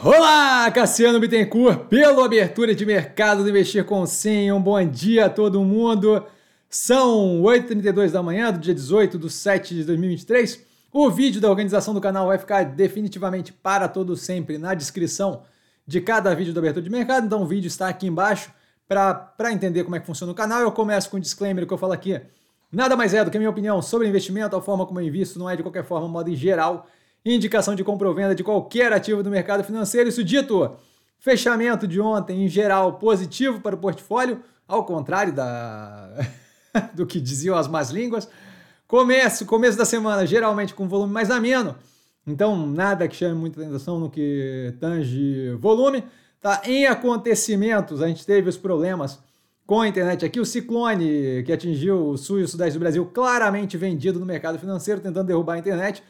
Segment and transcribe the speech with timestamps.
[0.00, 4.52] Olá, Cassiano Bittencourt, pelo Abertura de Mercado do Investir com Sim.
[4.52, 6.24] Um bom dia a todo mundo.
[6.70, 10.64] São 8h32 da manhã do dia 18 de 7 de 2023.
[10.92, 15.42] O vídeo da organização do canal vai ficar definitivamente para todo sempre na descrição
[15.84, 18.52] de cada vídeo da Abertura de Mercado, então o vídeo está aqui embaixo
[18.86, 20.60] para entender como é que funciona o canal.
[20.60, 22.20] Eu começo com um disclaimer que eu falo aqui.
[22.70, 25.40] Nada mais é do que a minha opinião sobre investimento, a forma como eu invisto,
[25.40, 26.86] não é de qualquer forma, modo em geral
[27.24, 30.08] indicação de compra ou venda de qualquer ativo do mercado financeiro.
[30.08, 30.76] Isso dito,
[31.18, 36.10] fechamento de ontem, em geral, positivo para o portfólio, ao contrário da...
[36.94, 38.28] do que diziam as más línguas.
[38.86, 41.76] Começo, começo da semana, geralmente com volume mais ameno,
[42.26, 46.04] então nada que chame muita atenção no que tange volume.
[46.40, 46.62] Tá?
[46.64, 49.18] Em acontecimentos, a gente teve os problemas
[49.66, 53.04] com a internet aqui, o ciclone que atingiu o sul e o sudeste do Brasil,
[53.04, 56.02] claramente vendido no mercado financeiro, tentando derrubar a internet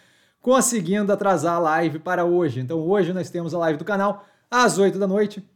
[0.49, 2.61] conseguindo atrasar a live para hoje.
[2.61, 5.47] Então hoje nós temos a live do canal às 8 da noite.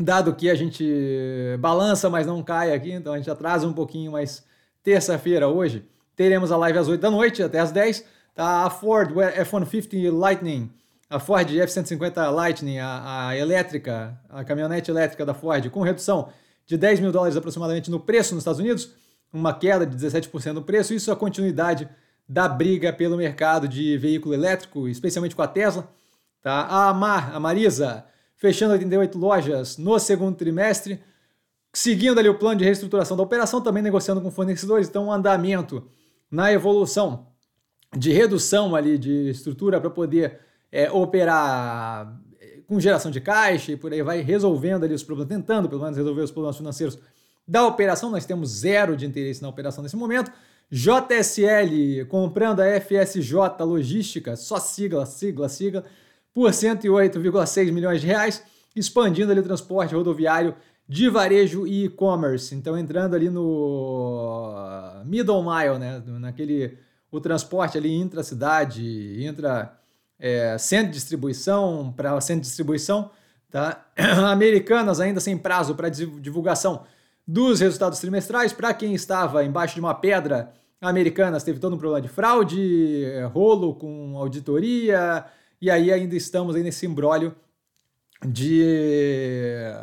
[0.00, 0.86] Dado que a gente
[1.58, 4.44] balança, mas não cai aqui, então a gente atrasa um pouquinho, mas
[4.80, 8.04] terça-feira hoje teremos a live às 8 da noite até às 10.
[8.32, 8.64] Tá?
[8.64, 10.70] A Ford F-150 Lightning,
[11.10, 16.28] a Ford F-150 Lightning, a, a elétrica, a caminhonete elétrica da Ford, com redução
[16.64, 18.92] de 10 mil dólares aproximadamente no preço nos Estados Unidos,
[19.32, 21.88] uma queda de 17% no preço, isso é a continuidade
[22.28, 25.88] da briga pelo mercado de veículo elétrico, especialmente com a Tesla.
[26.40, 26.88] Tá?
[26.88, 28.04] A Mar, a Marisa,
[28.36, 31.00] fechando 88 lojas no segundo trimestre,
[31.72, 35.88] seguindo ali o plano de reestruturação da operação, também negociando com fornecedores, então um andamento
[36.30, 37.28] na evolução
[37.96, 43.76] de redução ali de estrutura para poder é, operar é, com geração de caixa e
[43.76, 46.98] por aí vai resolvendo ali os problemas, tentando pelo menos resolver os problemas financeiros
[47.46, 48.10] da operação.
[48.10, 50.32] Nós temos zero de interesse na operação nesse momento.
[50.72, 55.84] JSL comprando a FSJ Logística, só sigla, sigla, sigla,
[56.32, 58.42] por 108,6 milhões de reais,
[58.74, 60.54] expandindo ali o transporte rodoviário
[60.88, 62.54] de varejo e e-commerce.
[62.54, 64.54] Então entrando ali no
[65.04, 66.78] middle mile, né, naquele
[67.10, 69.78] o transporte ali intra-cidade, intra
[70.18, 73.10] é, centro de distribuição para centro de distribuição,
[73.50, 73.86] tá?
[74.32, 76.84] Americanas ainda sem prazo para divulgação
[77.26, 78.54] dos resultados trimestrais.
[78.54, 83.74] Para quem estava embaixo de uma pedra, Americanas teve todo um problema de fraude, rolo
[83.74, 85.24] com auditoria,
[85.60, 87.34] e aí ainda estamos aí nesse embrólio
[88.26, 88.64] de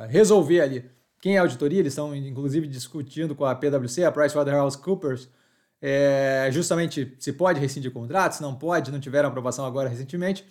[0.09, 0.85] resolver ali
[1.21, 1.79] quem é auditoria.
[1.79, 5.29] Eles estão inclusive discutindo com a PwC, a PricewaterhouseCoopers,
[5.81, 10.45] é, justamente se pode rescindir contratos, se não pode, não tiveram aprovação agora recentemente,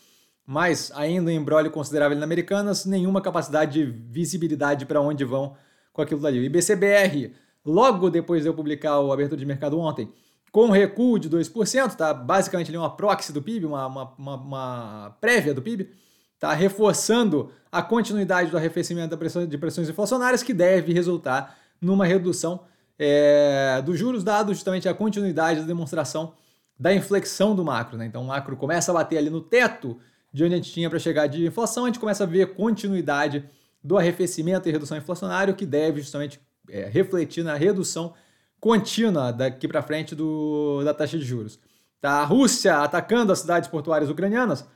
[0.47, 5.55] mas ainda um embrólio considerável na Americanas, nenhuma capacidade de visibilidade para onde vão
[5.93, 6.41] com aquilo dali.
[6.41, 10.11] O IBCBR, logo depois de eu publicar o abertura de mercado ontem,
[10.51, 12.13] com recuo de 2%, tá?
[12.15, 15.91] basicamente ali uma proxy do PIB, uma, uma, uma, uma prévia do PIB,
[16.39, 16.53] tá?
[16.53, 22.61] reforçando a continuidade do arrefecimento pressão, de pressões inflacionárias, que deve resultar numa redução
[22.99, 26.35] é, dos juros, dado justamente a continuidade da demonstração
[26.79, 27.97] da inflexão do macro.
[27.97, 28.07] Né?
[28.07, 29.99] Então o macro começa a bater ali no teto
[30.33, 33.45] de onde a gente tinha para chegar de inflação, a gente começa a ver continuidade
[33.83, 38.15] do arrefecimento e redução inflacionária, que deve justamente é, refletir na redução
[38.61, 41.59] contínua daqui para frente do, da taxa de juros.
[42.01, 42.21] Tá?
[42.21, 44.67] A Rússia atacando as cidades portuárias ucranianas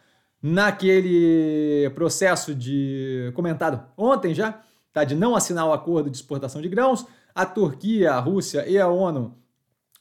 [0.42, 4.60] naquele processo de comentado ontem já,
[4.92, 5.04] tá?
[5.04, 7.06] de não assinar o acordo de exportação de grãos.
[7.34, 9.36] A Turquia, a Rússia e a ONU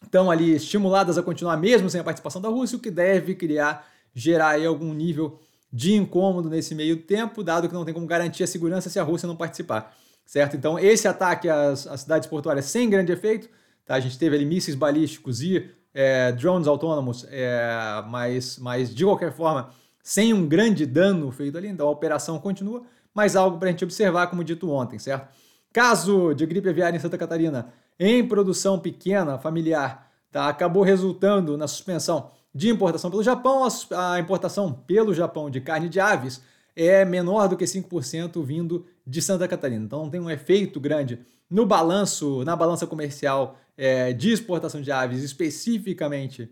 [0.04, 3.88] estão ali estimuladas a continuar mesmo sem a participação da Rússia, o que deve criar,
[4.14, 5.40] gerar algum nível
[5.72, 9.04] de incômodo nesse meio tempo, dado que não tem como garantir a segurança se a
[9.04, 10.58] Rússia não participar, certo?
[10.58, 13.48] Então, esse ataque às, às cidades portuárias sem grande efeito,
[13.86, 13.96] tá?
[13.96, 19.32] A gente teve ali mísseis balísticos e é, drones autônomos, é, mas, mas de qualquer
[19.34, 19.70] forma,
[20.04, 22.84] sem um grande dano feito ali, então a operação continua,
[23.14, 25.28] mas algo para a gente observar, como dito ontem, certo?
[25.74, 30.48] Caso de gripe aviária em Santa Catarina em produção pequena, familiar, tá?
[30.48, 36.00] acabou resultando na suspensão de importação pelo Japão, a importação pelo Japão de carne de
[36.00, 36.42] aves
[36.76, 39.86] é menor do que 5% vindo de Santa Catarina.
[39.86, 41.20] Então não tem um efeito grande
[41.50, 46.50] no balanço, na balança comercial é, de exportação de aves, especificamente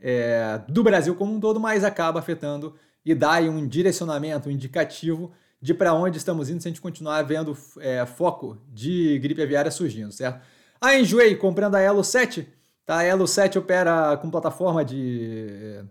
[0.00, 2.74] é, do Brasil como um todo, mas acaba afetando
[3.04, 5.30] e dá um direcionamento, um indicativo
[5.60, 9.70] de para onde estamos indo se a gente continuar vendo é, foco de gripe aviária
[9.70, 10.44] surgindo, certo?
[10.80, 12.48] A Enjoei comprando a Elo 7
[12.84, 12.98] Tá?
[12.98, 15.84] A Elo 7 opera com plataforma de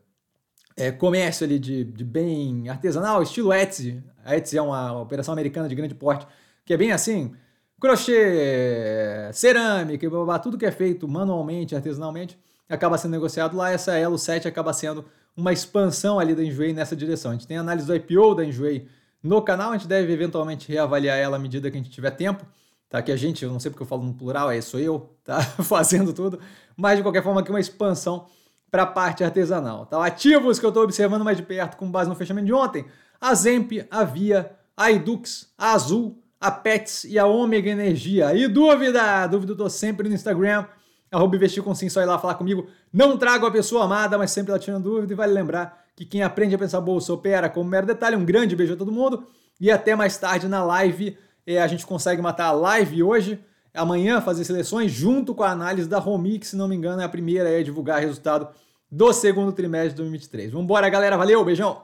[0.75, 4.03] é, comércio ali de, de bem artesanal, estilo Etsy.
[4.25, 6.27] A Etsy é uma operação americana de grande porte,
[6.65, 7.33] que é bem assim,
[7.81, 12.37] crochê, cerâmica, blá, blá, tudo que é feito manualmente, artesanalmente,
[12.69, 13.71] acaba sendo negociado lá.
[13.71, 15.03] Essa Elo 7 acaba sendo
[15.35, 17.31] uma expansão ali da Enjoei nessa direção.
[17.31, 18.87] A gente tem análise do IPO da Enjoei
[19.23, 19.71] no canal.
[19.71, 22.45] A gente deve eventualmente reavaliar ela à medida que a gente tiver tempo.
[22.87, 23.01] Tá?
[23.01, 25.41] Que a gente, eu não sei porque eu falo no plural, é sou eu, tá?
[25.63, 26.39] Fazendo tudo.
[26.77, 28.27] Mas de qualquer forma, aqui uma expansão
[28.69, 29.87] para a parte artesanal.
[29.87, 30.05] Tá?
[30.05, 32.85] Ativos que eu estou observando mais de perto com base no fechamento de ontem:
[33.19, 38.33] a Zemp, a Via, a Edux, a Azul, a Pets e a Ômega Energia.
[38.33, 39.27] E dúvida?
[39.27, 40.65] Dúvida eu tô sempre no Instagram,
[41.11, 42.67] arroba investir com sim, só ir lá falar comigo.
[42.91, 45.13] Não trago a pessoa amada, mas sempre ela tirando dúvida.
[45.13, 48.15] E vale lembrar que quem aprende a pensar bolsa opera como mero detalhe.
[48.15, 49.23] Um grande beijo a todo mundo
[49.59, 51.15] e até mais tarde na live.
[51.45, 53.39] É, a gente consegue matar a live hoje.
[53.73, 57.09] Amanhã fazer seleções junto com a análise da Romix, se não me engano, é a
[57.09, 58.49] primeira a divulgar resultado
[58.91, 60.51] do segundo trimestre de 2023.
[60.51, 61.15] Vambora, galera.
[61.15, 61.81] Valeu, beijão!